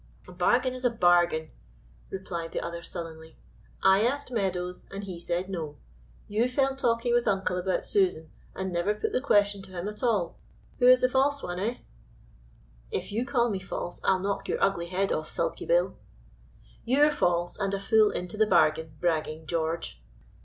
"A 0.27 0.31
bargain 0.31 0.73
is 0.73 0.83
a 0.83 0.89
bargain," 0.89 1.51
replied 2.09 2.53
the 2.53 2.59
other 2.61 2.81
sullenly: 2.81 3.37
"I 3.83 4.01
asked 4.01 4.31
Meadows, 4.31 4.87
and 4.89 5.03
he 5.03 5.19
said 5.19 5.47
No. 5.47 5.77
You 6.27 6.47
fell 6.49 6.73
talking 6.75 7.13
with 7.13 7.27
uncle 7.27 7.55
about 7.55 7.85
Susan, 7.85 8.31
and 8.55 8.73
never 8.73 8.95
put 8.95 9.11
the 9.11 9.21
question 9.21 9.61
to 9.61 9.71
him 9.73 9.87
at 9.87 10.01
all. 10.01 10.39
Who 10.79 10.87
is 10.87 11.01
the 11.01 11.09
false 11.11 11.43
one, 11.43 11.59
eh?" 11.59 11.77
"If 12.89 13.11
you 13.11 13.25
call 13.25 13.51
me 13.51 13.59
false, 13.59 14.01
I'll 14.03 14.17
knock 14.17 14.47
your 14.49 14.57
ugly 14.59 14.87
head 14.87 15.11
off, 15.11 15.31
sulky 15.31 15.67
Bill." 15.67 15.99
"You're 16.83 17.11
false, 17.11 17.55
and 17.59 17.71
a 17.71 17.79
fool 17.79 18.09
into 18.09 18.37
the 18.37 18.47
bargain, 18.47 18.95
bragging 19.01 19.45
George!" 19.45 20.01